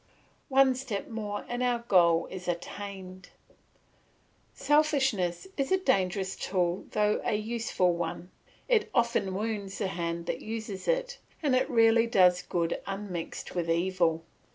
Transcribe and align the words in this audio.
One 0.49 0.73
step 0.73 1.09
more 1.09 1.45
and 1.47 1.61
our 1.61 1.83
goal 1.87 2.25
is 2.31 2.47
attained. 2.47 3.29
Selfishness 4.55 5.45
is 5.57 5.71
a 5.71 5.77
dangerous 5.77 6.35
tool 6.35 6.87
though 6.89 7.21
a 7.23 7.35
useful 7.35 7.93
one; 7.93 8.31
it 8.67 8.89
often 8.95 9.35
wounds 9.35 9.77
the 9.77 9.89
hand 9.89 10.25
that 10.25 10.41
uses 10.41 10.87
it, 10.87 11.19
and 11.43 11.53
it 11.55 11.69
rarely 11.69 12.07
does 12.07 12.41
good 12.41 12.81
unmixed 12.87 13.53
with 13.53 13.69
evil. 13.69 14.23